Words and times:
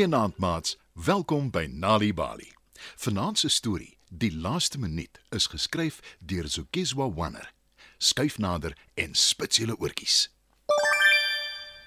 Goeienaand 0.00 0.36
maats, 0.36 0.78
welkom 0.92 1.50
by 1.50 1.66
Nali 1.72 2.14
Bali. 2.14 2.52
Vanaand 2.96 3.38
se 3.38 3.48
storie, 3.48 3.98
Die 4.08 4.32
Laaste 4.32 4.78
Minuut, 4.78 5.18
is 5.28 5.46
geskryf 5.46 5.98
deur 6.18 6.48
Zukiswa 6.48 7.10
Wanner. 7.14 7.52
Skuif 7.98 8.38
nader 8.38 8.72
en 8.94 9.12
spits 9.14 9.60
julle 9.60 9.76
oortjies. 9.76 10.30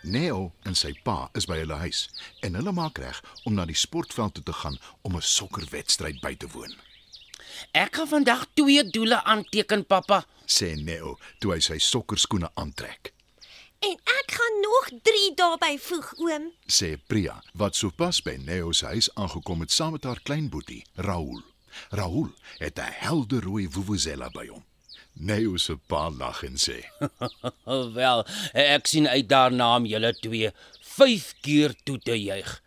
Neo 0.02 0.54
en 0.62 0.78
sy 0.78 0.92
pa 1.04 1.32
is 1.34 1.50
by 1.50 1.58
hulle 1.64 1.80
huis 1.82 2.04
en 2.46 2.54
hulle 2.60 2.76
maak 2.78 3.02
reg 3.02 3.24
om 3.50 3.58
na 3.58 3.66
die 3.66 3.80
sportveld 3.82 4.38
toe 4.38 4.46
te 4.46 4.54
gaan 4.62 4.78
om 5.02 5.18
'n 5.18 5.26
sokkerwedstryd 5.32 6.22
by 6.22 6.36
te 6.36 6.48
woon. 6.54 6.78
Ek 7.72 7.96
gaan 7.96 8.14
vandag 8.14 8.46
twee 8.54 8.86
doele 8.90 9.24
aanteken, 9.24 9.86
pappa. 9.86 10.22
Sê 10.46 10.76
Neo 10.78 11.18
toe 11.40 11.54
hy 11.54 11.60
sy 11.60 11.80
sokkerskoene 11.80 12.52
aantrek. 12.54 13.14
En 13.84 13.96
ek 14.20 14.32
gaan 14.32 14.60
nog 14.64 14.90
3 15.04 15.34
daarbey 15.36 15.78
voeg, 15.80 16.14
oom. 16.24 16.52
Sê 16.72 16.94
Priya 17.08 17.42
wat 17.60 17.76
sopas 17.76 18.22
by 18.24 18.38
Neo 18.46 18.72
se 18.72 18.86
huis 18.94 19.10
aangekom 19.20 19.64
het 19.66 19.72
saam 19.76 19.98
met 19.98 20.06
haar 20.08 20.22
kleinboetie, 20.24 20.86
Raoul. 20.96 21.42
Raoul 21.92 22.30
het 22.64 22.80
'n 22.80 22.94
helder 23.06 23.44
rooi 23.44 23.68
vuvuzela 23.70 24.30
by 24.30 24.48
hom. 24.48 24.64
Neo 25.14 25.58
se 25.58 25.76
pa 25.76 26.10
lag 26.10 26.44
en 26.44 26.56
sê: 26.58 26.80
Wel, 28.00 28.26
ek 28.54 28.88
sien 28.88 29.08
uit 29.08 29.28
daarna 29.30 29.76
om 29.76 29.86
julle 29.86 30.14
twee 30.14 30.52
5 30.82 31.34
keer 31.42 31.76
toe 31.84 32.00
te 32.00 32.16
juig. 32.24 32.62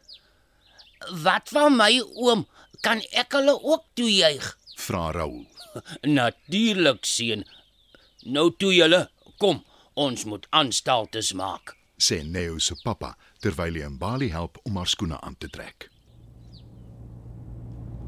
Wat 1.22 1.48
van 1.48 1.76
my 1.76 2.00
oom? 2.14 2.46
Kan 2.80 3.00
ek 3.10 3.32
hulle 3.32 3.62
ook 3.62 3.84
toejuig? 3.94 4.58
"Vra 4.76 5.10
Raoul." 5.10 5.46
Natuurlik, 6.20 7.04
seun. 7.04 7.44
Nou 8.22 8.50
toe 8.58 8.74
julle, 8.74 9.10
kom, 9.38 9.64
ons 9.96 10.24
moet 10.24 10.46
aanstaltes 10.50 11.32
maak. 11.32 11.74
sê 11.96 12.20
Neo 12.22 12.58
se 12.58 12.74
pappa 12.84 13.14
terwyl 13.40 13.78
hy 13.78 13.84
aan 13.86 13.96
Bali 13.98 14.28
help 14.28 14.58
om 14.68 14.76
haar 14.76 14.90
skoene 14.92 15.16
aan 15.24 15.36
te 15.40 15.48
trek. 15.48 15.88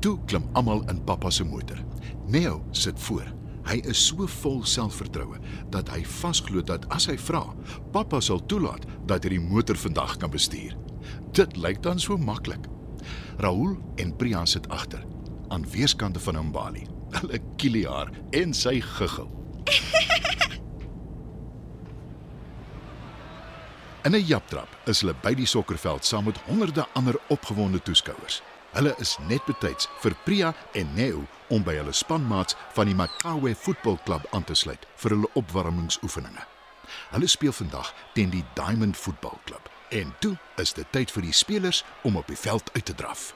Toe 0.04 0.18
klim 0.28 0.44
almal 0.52 0.84
in 0.92 1.00
pappa 1.04 1.30
se 1.30 1.44
motor. 1.44 1.80
Neo 2.28 2.60
sit 2.72 3.00
voor. 3.08 3.32
Hy 3.68 3.80
is 3.88 4.00
so 4.06 4.26
vol 4.40 4.60
selfvertroue 4.64 5.40
dat 5.72 5.88
hy 5.92 6.02
vasglo 6.20 6.60
dat 6.62 6.84
as 6.94 7.08
hy 7.08 7.16
vra, 7.20 7.42
pappa 7.92 8.20
sal 8.20 8.44
toelaat 8.46 8.84
dat 9.08 9.24
hy 9.24 9.38
die 9.38 9.42
motor 9.48 9.76
vandag 9.76 10.18
kan 10.20 10.32
bestuur. 10.32 10.76
Dit 11.32 11.56
lyk 11.56 11.80
dan 11.84 12.00
so 12.00 12.16
maklik. 12.20 12.68
Raoul 13.40 13.78
en 13.96 14.12
Priya 14.16 14.44
sit 14.46 14.68
agter 14.68 15.04
aan 15.48 15.64
weerskante 15.72 16.20
van 16.20 16.44
Mbali. 16.52 16.84
Hulle 17.16 17.40
kiliaar 17.56 18.12
en 18.36 18.52
sy 18.54 18.78
giggel. 18.84 19.32
In 24.02 24.14
'n 24.14 24.24
japtrap 24.26 24.68
is 24.84 25.00
hulle 25.00 25.14
by 25.22 25.34
die 25.34 25.46
sokkerveld 25.46 26.04
saam 26.04 26.24
met 26.24 26.38
honderde 26.46 26.86
ander 26.92 27.16
opgewonde 27.26 27.82
toeskouers. 27.82 28.42
Hulle 28.70 28.94
is 28.98 29.16
net 29.26 29.44
betyds 29.44 29.88
vir 30.00 30.14
Priya 30.24 30.54
en 30.72 30.94
Neo 30.94 31.26
om 31.48 31.62
by 31.62 31.74
hulle 31.74 31.92
spanmaats 31.92 32.54
van 32.72 32.86
die 32.86 32.94
Makawe 32.94 33.54
voetbalklub 33.56 34.26
aan 34.30 34.44
te 34.44 34.54
sluit 34.54 34.86
vir 34.96 35.10
hulle 35.10 35.30
opwarmingsoefeninge. 35.32 36.44
Hulle 37.10 37.26
speel 37.26 37.52
vandag 37.52 37.94
teen 38.14 38.30
die 38.30 38.44
Diamond 38.54 38.96
voetbalklub 38.96 39.70
en 39.88 40.14
toe 40.18 40.36
is 40.56 40.72
dit 40.72 40.86
tyd 40.92 41.10
vir 41.10 41.22
die 41.22 41.32
spelers 41.32 41.84
om 42.02 42.16
op 42.16 42.26
die 42.26 42.38
veld 42.38 42.70
uit 42.74 42.84
te 42.84 42.94
draf. 42.94 43.34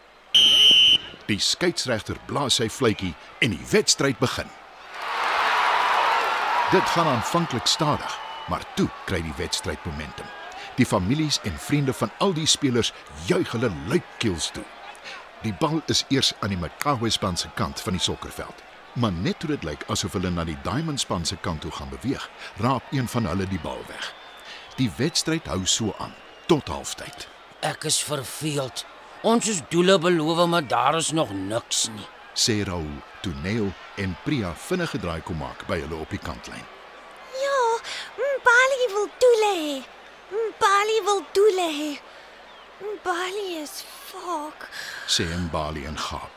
Die 1.26 1.38
skeieregter 1.38 2.16
blaas 2.26 2.54
sy 2.54 2.68
fluitjie 2.68 3.14
en 3.40 3.50
die 3.50 3.66
wedstryd 3.70 4.18
begin. 4.18 4.48
Dit 6.70 6.86
gaan 6.94 7.06
aanvanklik 7.06 7.66
stadig, 7.66 8.18
maar 8.48 8.62
toe 8.74 8.88
kry 9.06 9.22
die 9.22 9.36
wedstryd 9.36 9.84
momentum. 9.84 10.26
Die 10.76 10.86
families 10.86 11.40
en 11.42 11.58
vriende 11.58 11.92
van 11.92 12.10
al 12.18 12.32
die 12.32 12.46
spelers 12.46 12.92
juig 13.26 13.50
hulle 13.52 13.72
luidkeels 13.88 14.50
toe. 14.50 14.64
Die 15.42 15.52
bal 15.58 15.82
is 15.86 16.04
eers 16.08 16.32
aan 16.40 16.54
die 16.54 16.58
Makawe 16.58 17.10
span 17.10 17.36
se 17.36 17.48
kant 17.54 17.80
van 17.80 17.92
die 17.92 18.02
sokkerveld. 18.02 18.62
Maar 18.92 19.12
net 19.12 19.38
toe 19.38 19.50
dit 19.50 19.64
lyk 19.64 19.84
asof 19.92 20.12
hulle 20.16 20.30
na 20.30 20.44
die 20.44 20.56
Diamond 20.62 21.00
span 21.00 21.24
se 21.26 21.36
kant 21.36 21.60
toe 21.60 21.70
gaan 21.70 21.90
beweeg, 21.90 22.28
raap 22.56 22.92
een 22.92 23.08
van 23.08 23.26
hulle 23.26 23.46
die 23.48 23.60
bal 23.60 23.80
weg. 23.88 24.12
Die 24.76 24.90
wedstryd 24.96 25.46
hou 25.46 25.64
so 25.66 25.94
aan 25.98 26.14
tot 26.46 26.68
halftyd. 26.68 27.28
Ek 27.60 27.84
is 27.84 28.02
verveeld. 28.04 28.84
Ons 29.22 29.48
is 29.48 29.62
doele 29.70 29.98
beloof, 29.98 30.46
maar 30.46 30.66
daar 30.66 30.96
is 30.96 31.10
nog 31.10 31.32
niks 31.32 31.88
nie. 31.94 32.06
Sê 32.34 32.62
Raoul 32.64 33.02
toe 33.22 33.32
Neo 33.42 33.68
en 33.96 34.16
Priya 34.24 34.54
vinnige 34.66 34.98
draai 34.98 35.20
kom 35.22 35.36
maak 35.38 35.66
by 35.68 35.82
hulle 35.84 35.98
op 36.00 36.10
die 36.10 36.20
kantlyn. 36.22 36.64
Ja, 37.42 37.58
Mbali 38.16 38.86
wil 38.94 39.10
doele 39.20 39.50
hê. 39.58 39.74
Mbali 40.32 40.98
wil 41.04 41.24
doele 41.32 41.68
hê. 41.78 41.92
Mbali 42.80 43.62
is 43.62 43.84
fok. 44.08 44.68
Sê 45.06 45.24
Mbali 45.36 45.84
en 45.84 45.98
gaap. 45.98 46.36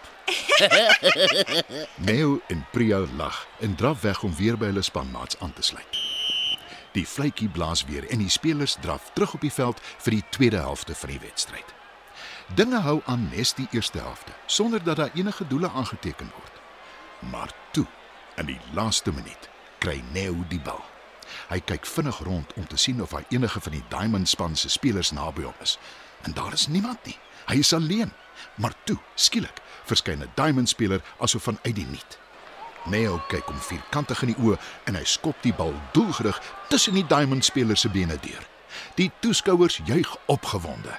Neo 2.08 2.42
en 2.48 2.66
Priya 2.72 3.06
lag 3.16 3.48
en 3.60 3.76
draf 3.76 4.02
weg 4.02 4.24
om 4.24 4.36
weer 4.36 4.58
by 4.58 4.66
hulle 4.72 4.82
spanmaats 4.82 5.40
aan 5.40 5.54
te 5.54 5.62
sluit. 5.62 6.02
Die 6.92 7.06
fluitjie 7.08 7.50
blaas 7.50 7.86
weer 7.86 8.08
en 8.10 8.20
die 8.24 8.30
spelers 8.30 8.78
draf 8.82 9.12
terug 9.14 9.34
op 9.34 9.42
die 9.42 9.54
veld 9.54 9.80
vir 9.84 10.18
die 10.18 10.26
tweede 10.30 10.60
helfte 10.64 10.96
van 10.96 11.10
die 11.14 11.20
wedstryd. 11.20 11.74
Dinge 12.56 12.80
hou 12.84 13.00
aan 13.06 13.30
nes 13.32 13.54
die 13.54 13.68
eerste 13.72 14.00
helfte 14.00 14.32
sonder 14.46 14.84
dat 14.84 14.98
daar 14.98 15.14
enige 15.14 15.48
doele 15.48 15.70
aangeteken 15.70 16.32
word. 16.36 16.60
Maar 17.32 17.52
toe, 17.72 17.88
in 18.36 18.46
die 18.46 18.60
laaste 18.74 19.12
minuut, 19.12 19.50
kry 19.80 20.04
Neo 20.12 20.44
die 20.50 20.62
bal. 20.62 20.84
Hy 21.50 21.60
kyk 21.60 21.86
vinnig 21.86 22.18
rond 22.18 22.54
om 22.56 22.68
te 22.68 22.78
sien 22.78 23.02
of 23.02 23.12
hy 23.12 23.24
enige 23.30 23.62
van 23.62 23.72
die 23.72 23.84
Diamond 23.90 24.30
span 24.30 24.56
se 24.56 24.70
spelers 24.70 25.12
naby 25.12 25.44
hom 25.44 25.54
is. 25.62 25.78
En 26.22 26.34
daar 26.34 26.54
is 26.54 26.68
niemand 26.68 27.06
nie. 27.06 27.18
Hy 27.46 27.56
is 27.56 27.74
alleen. 27.74 28.12
Maar 28.56 28.74
toe, 28.84 28.98
skielik, 29.16 29.62
verskyn 29.86 30.22
'n 30.24 30.32
Diamond 30.36 30.70
speler 30.70 31.02
asof 31.20 31.44
van 31.44 31.60
uit 31.62 31.76
die 31.76 31.86
niet. 31.88 32.20
Neo 32.86 33.22
kyk 33.28 33.46
hom 33.46 33.60
vierkantig 33.60 34.22
in 34.22 34.34
die 34.34 34.42
oë 34.44 34.58
en 34.84 34.96
hy 34.96 35.04
skop 35.04 35.42
die 35.42 35.54
bal 35.54 35.74
doelgerig 35.92 36.42
tussen 36.70 36.94
die 36.94 37.08
Diamond 37.08 37.46
speler 37.46 37.78
se 37.78 37.90
bene 37.90 38.18
deur. 38.22 38.48
Die 38.96 39.12
toeskouers 39.20 39.80
juig 39.86 40.18
opgewonde. 40.26 40.98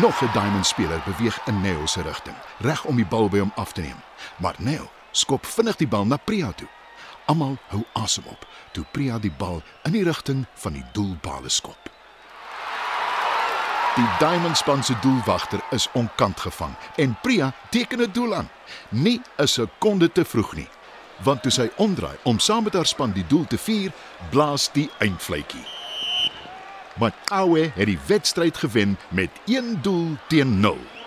Nog 0.00 0.22
'n 0.22 0.32
Diamond 0.32 0.66
speler 0.66 1.02
beweeg 1.04 1.40
in 1.46 1.60
Neo 1.60 1.86
se 1.86 2.02
rigting, 2.02 2.36
reg 2.58 2.84
om 2.84 2.96
die 2.96 3.06
bal 3.06 3.28
by 3.28 3.38
hom 3.38 3.52
af 3.56 3.72
te 3.72 3.80
neem. 3.80 4.00
Maar 4.36 4.54
Neo 4.58 4.90
skop 5.10 5.46
vinnig 5.46 5.76
die 5.76 5.88
bal 5.88 6.06
na 6.06 6.16
Priya 6.16 6.52
toe. 6.52 6.68
Almal 7.30 7.58
hou 7.70 7.84
asem 7.92 8.24
op 8.26 8.46
toe 8.74 8.82
Priya 8.90 9.18
die 9.22 9.30
bal 9.38 9.60
in 9.86 9.94
die 9.94 10.02
rigting 10.02 10.42
van 10.64 10.74
die 10.74 10.84
doelpale 10.96 11.48
skop. 11.52 11.90
Die 13.94 14.08
Diamond 14.18 14.58
span 14.58 14.82
se 14.82 14.96
doelwagter 15.02 15.62
is 15.70 15.86
onkant 15.94 16.40
gevang 16.42 16.74
en 16.96 17.14
Priya 17.22 17.52
teken 17.70 18.02
'n 18.02 18.12
doel 18.12 18.34
aan. 18.34 18.50
Nie 18.88 19.20
'n 19.38 19.46
sekonde 19.46 20.12
te 20.12 20.24
vroeg 20.24 20.54
nie, 20.54 20.68
want 21.22 21.42
toe 21.42 21.52
sy 21.52 21.70
omdraai 21.76 22.18
om 22.22 22.38
saam 22.38 22.64
met 22.64 22.74
haar 22.74 22.86
span 22.86 23.12
die 23.12 23.26
doel 23.26 23.46
te 23.46 23.58
vier, 23.58 23.92
blaas 24.30 24.72
die 24.72 24.90
eindfluitjie. 24.98 25.66
Makawe 26.98 27.70
het 27.74 27.86
die 27.86 27.98
wedstryd 28.06 28.56
gewen 28.56 28.98
met 29.08 29.30
1 29.46 29.82
doel 29.82 30.16
teen 30.26 30.60
0. 30.60 30.99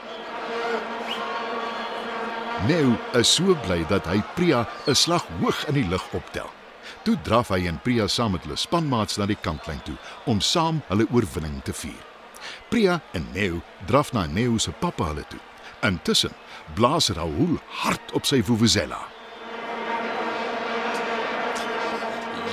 Neo 2.68 2.98
is 3.14 3.28
so 3.28 3.56
bly 3.66 3.82
dat 3.90 4.06
hy 4.08 4.22
Priya 4.38 4.64
'n 4.88 4.96
slag 4.96 5.26
hoog 5.42 5.66
in 5.68 5.76
die 5.76 5.90
lug 5.90 6.06
optel. 6.14 6.50
Toe 7.04 7.18
draf 7.24 7.50
hy 7.50 7.68
en 7.68 7.80
Priya 7.84 8.08
saam 8.08 8.32
met 8.32 8.44
hulle 8.46 8.56
spanmaats 8.56 9.18
na 9.18 9.26
die 9.26 9.36
kantlyn 9.36 9.82
toe 9.84 9.98
om 10.26 10.40
saam 10.42 10.82
hulle 10.88 11.08
oorwinning 11.12 11.62
te 11.64 11.74
vier. 11.74 12.04
Priya 12.70 13.02
en 13.12 13.28
Neo 13.34 13.62
draf 13.88 14.14
na 14.14 14.26
Neo 14.26 14.58
se 14.58 14.72
pappa 14.72 15.04
hulle 15.12 15.26
toe. 15.30 15.40
Intussen 15.84 16.32
blaas 16.76 17.10
Raoul 17.10 17.60
hard 17.84 18.14
op 18.14 18.26
sy 18.26 18.42
vuvuzela. 18.42 19.02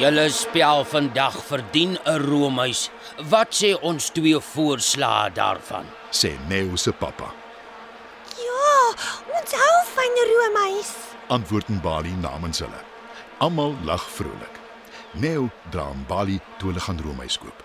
Julle 0.00 0.30
spel 0.30 0.84
vandag 0.84 1.36
verdien 1.44 1.98
'n 2.04 2.18
roomhuis. 2.18 2.90
Wat 3.30 3.54
sê 3.54 3.76
ons 3.80 4.10
twee 4.10 4.40
voorslae 4.40 5.30
daarvan? 5.32 5.86
sê 6.10 6.38
Neo 6.48 6.76
se 6.76 6.92
pappa. 6.92 7.30
Ja, 8.36 8.94
ons 9.38 9.52
hou 9.52 9.79
van 10.00 10.26
roomhuis. 10.32 10.90
Antwoord 11.26 11.68
Mbali 11.68 12.10
namens 12.10 12.58
hulle. 12.58 12.82
Almal 13.38 13.74
lag 13.84 14.10
vrolik. 14.10 14.60
Neo 15.12 15.50
dra 15.70 15.92
Mbali 15.92 16.40
toe 16.58 16.68
hulle 16.68 16.80
gaan 16.80 17.00
roomhuis 17.00 17.38
koop. 17.38 17.64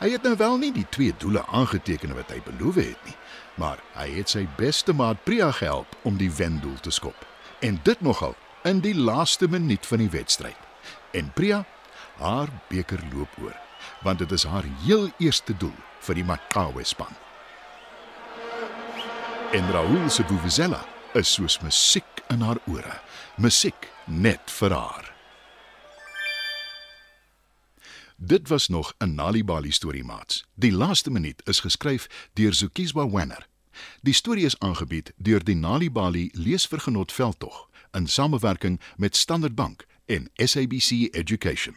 Hy 0.00 0.10
het 0.10 0.22
nou 0.22 0.36
wel 0.36 0.56
nie 0.58 0.72
die 0.72 0.86
twee 0.88 1.14
doele 1.18 1.44
aangeteken 1.46 2.14
wat 2.16 2.32
hy 2.32 2.40
beloof 2.44 2.80
het 2.80 3.00
nie, 3.04 3.16
maar 3.60 3.80
hy 3.96 4.08
het 4.16 4.32
sy 4.32 4.46
beste 4.56 4.92
maat 4.96 5.24
Priya 5.24 5.50
gehelp 5.52 5.96
om 6.08 6.16
die 6.16 6.30
wendoel 6.32 6.76
te 6.80 6.92
skop. 6.92 7.26
En 7.60 7.80
dit 7.84 8.00
nogal 8.00 8.36
in 8.64 8.80
die 8.84 8.96
laaste 8.96 9.48
minuut 9.48 9.86
van 9.86 10.04
die 10.04 10.12
wedstryd. 10.12 10.56
En 11.16 11.32
Priya, 11.36 11.64
haar 12.20 12.48
beker 12.68 13.00
loop 13.12 13.36
oor, 13.42 13.56
want 14.04 14.18
dit 14.18 14.32
is 14.32 14.44
haar 14.44 14.64
heel 14.84 15.10
eerste 15.18 15.56
doel 15.56 15.76
vir 16.00 16.20
die 16.20 16.24
Makawe 16.24 16.84
span. 16.84 17.12
En 19.52 19.72
Raoul 19.72 20.08
se 20.08 20.24
vuvuzela 20.24 20.80
is 21.14 21.32
soos 21.32 21.58
musiek 21.60 22.22
in 22.30 22.40
haar 22.40 22.58
ore, 22.70 23.00
musiek 23.36 23.88
net 24.06 24.50
vir 24.58 24.74
haar. 24.74 25.08
Dit 28.16 28.48
was 28.48 28.68
nog 28.68 28.94
'n 28.98 29.14
Nalibali 29.14 29.70
storie 29.70 30.04
maats. 30.04 30.44
Die 30.54 30.72
laaste 30.72 31.10
minuut 31.10 31.42
is 31.44 31.60
geskryf 31.60 32.06
deur 32.32 32.54
Zukiswa 32.54 33.08
Wanner. 33.08 33.46
Die 34.00 34.14
storie 34.14 34.44
is 34.44 34.58
aangebied 34.58 35.12
deur 35.16 35.44
die 35.44 35.54
Nalibali 35.54 36.30
Leesvergenot 36.32 37.12
Veldtog 37.12 37.68
in 37.92 38.06
samewerking 38.06 38.80
met 38.96 39.16
Standard 39.16 39.54
Bank 39.54 39.86
en 40.06 40.30
SABC 40.34 40.90
Education. 41.14 41.74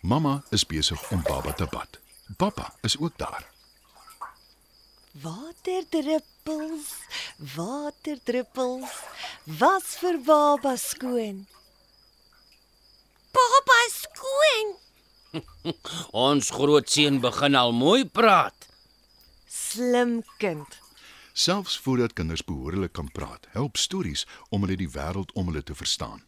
Mamma 0.00 0.44
is 0.50 0.66
besig 0.66 1.10
om 1.10 1.22
baba 1.22 1.52
te 1.52 1.66
bad. 1.70 2.00
Pappa 2.36 2.74
is 2.80 2.98
ook 2.98 3.18
daar. 3.18 3.56
Waterdruppels, 5.22 6.94
waterdruppels. 7.38 8.90
Was 9.58 9.96
vir 10.02 10.18
baba 10.24 10.76
skoon. 10.76 11.46
Baba 13.32 13.80
skoon. 13.94 14.74
Ons 16.26 16.50
grootseun 16.50 17.20
begin 17.20 17.54
al 17.54 17.72
mooi 17.72 18.04
praat. 18.04 18.68
Slim 19.46 20.22
kind. 20.38 20.78
Selfs 21.38 21.78
voordat 21.78 22.12
kinders 22.18 22.42
behoorlik 22.44 22.92
kan 22.92 23.10
praat, 23.14 23.46
help 23.54 23.76
stories 23.76 24.26
om 24.50 24.64
hulle 24.66 24.76
die 24.80 24.90
wêreld 24.90 25.30
om 25.38 25.52
hulle 25.52 25.62
te 25.62 25.74
verstaan. 25.74 26.24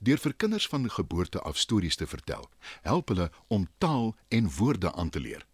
Deur 0.00 0.20
vir 0.22 0.34
kinders 0.38 0.66
van 0.70 0.86
geboorte 0.90 1.40
af 1.40 1.58
stories 1.58 1.98
te 2.00 2.06
vertel, 2.06 2.46
help 2.82 3.10
hulle 3.12 3.28
om 3.52 3.66
taal 3.78 4.14
en 4.28 4.48
woorde 4.56 4.92
aan 4.92 5.10
te 5.10 5.20
leer. 5.20 5.44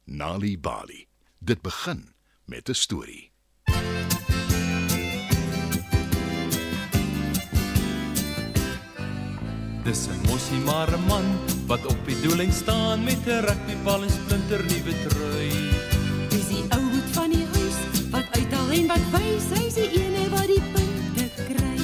Nalibali. 0.04 1.06
Dit 1.38 1.62
begin 1.62 2.14
met 2.44 2.68
'n 2.68 2.74
storie. 2.74 3.35
Dis 9.86 10.08
'n 10.10 10.18
mossie 10.26 10.58
maar 10.66 10.90
'n 10.90 11.04
man 11.06 11.26
wat 11.66 11.86
op 11.86 12.00
die 12.06 12.20
doellyn 12.22 12.52
staan 12.52 13.04
met 13.04 13.22
'n 13.26 13.44
rugbybal 13.46 14.02
en 14.02 14.10
splinter 14.10 14.62
nuwe 14.70 14.94
trui. 15.04 15.52
Dis 16.28 16.48
die 16.48 16.64
ou 16.76 16.82
hoed 16.92 17.10
van 17.12 17.30
die 17.30 17.46
huis 17.54 17.78
wat 18.10 18.26
uithaal 18.38 18.70
en 18.78 18.86
wat 18.86 19.04
wys 19.14 19.46
hy's 19.54 19.74
die 19.74 19.90
ene 20.02 20.24
wat 20.34 20.48
die 20.54 20.64
punte 20.74 21.26
kry. 21.48 21.78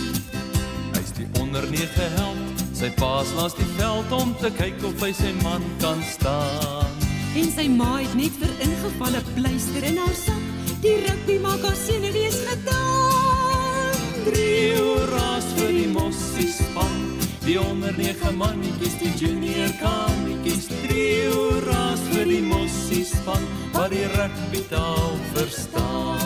Hy's 0.97 1.13
die 1.19 1.29
onder 1.41 1.65
9 1.71 2.11
held. 2.19 2.47
Sy 2.81 2.91
paas 2.91 3.29
langs 3.37 3.55
die 3.55 3.71
veld 3.79 4.13
om 4.13 4.35
te 4.43 4.51
kyk 4.51 4.83
of 4.83 5.01
hy 5.01 5.13
sy 5.13 5.33
man 5.43 5.63
kan 5.79 6.03
staan. 6.15 6.91
En 7.39 7.49
sy 7.57 7.69
ma 7.69 7.97
het 8.03 8.15
net 8.15 8.35
vir 8.41 8.53
ingevalle 8.67 9.23
pleister 9.35 9.83
in 9.83 9.97
haar 9.97 10.19
sak. 10.27 10.45
Die 10.81 10.99
rugby 11.07 11.39
maak 11.39 11.63
haar 11.63 11.79
senuwees 11.87 12.39
gedaan. 12.51 13.95
Drie 14.27 14.75
hoera's 14.75 15.47
vir 15.55 15.69
die 15.69 15.91
span. 15.91 16.02
Die 17.45 17.61
onder 17.61 17.93
9 17.97 18.37
mannetjies, 18.37 18.99
die 18.99 19.11
junior 19.19 19.71
kammetjies. 19.81 20.69
Drie 20.85 21.27
hoera's 21.27 22.03
vir 22.13 22.29
die 22.31 22.43
mossie 22.47 23.03
span 23.03 23.43
wat 23.75 23.91
die 23.91 24.05
rugby 24.13 24.61
taal 24.71 25.17
verstaan. 25.33 26.23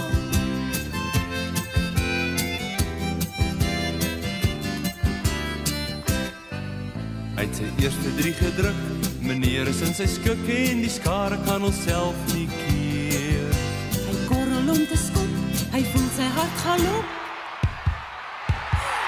Hy 7.37 7.47
het 7.47 7.57
sy 7.63 7.71
eerste 7.81 8.13
3 8.21 8.35
gedruk. 8.43 8.85
Meneer 9.25 9.73
is 9.73 9.81
in 9.89 9.97
sy 9.97 10.11
skik 10.19 10.45
en 10.53 10.85
die 10.85 10.93
skare 10.93 11.41
kan 11.49 11.65
homself 11.65 12.29
nie 12.35 12.45
keer. 12.59 13.57
Hy 14.05 14.21
korrel 14.29 14.71
om 14.77 14.85
te 14.93 15.01
skop. 15.01 15.35
Hy 15.73 15.83
voel 15.95 16.07
sy 16.21 16.31
hart 16.37 16.63
galop. 16.67 17.19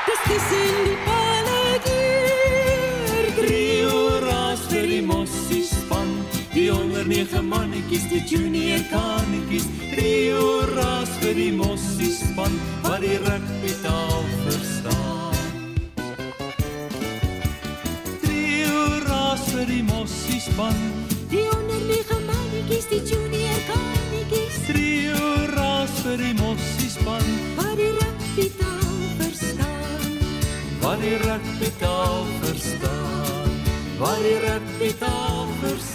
Dis 0.08 0.28
dis 0.32 0.52
in 0.64 0.84
die 0.88 1.00
palle 1.04 1.17
die 8.08 8.22
junior 8.24 8.82
kanetjies. 8.90 9.66
Drie 9.92 10.32
hoera's 10.32 11.10
vir 11.22 11.34
die 11.36 11.52
mossie 11.52 12.12
span 12.14 12.54
wat 12.84 13.00
die 13.04 13.18
rugby 13.24 13.72
taal 13.82 14.24
verstaan. 14.44 15.36
Drie 18.22 18.64
hoera's 18.68 19.44
vir 19.52 19.66
die 19.72 19.82
mossie 19.82 20.40
span. 20.40 20.78
Die 21.28 21.44
onder 21.52 21.80
nege 21.90 22.16
mannetjies, 22.28 22.88
die 22.92 23.02
junior 23.04 23.60
kanetjies. 23.68 24.56
Drie 24.70 25.10
hoera's 25.12 25.98
vir 26.06 26.16
die 26.22 26.34
mossie 26.40 26.90
span 26.92 27.28
Wat 27.58 27.76
die 27.76 27.92
rugby 27.98 28.48
taal 28.60 28.96
verstaan. 29.20 30.16
wat 30.80 31.00
die 31.04 31.16
rugby 31.26 31.70
taal 31.80 32.24
verstaan. 32.40 33.54
Wat 33.98 34.20
die 34.24 34.38
rugby 34.46 34.92
taal 35.00 35.46
verstaan. 35.60 35.87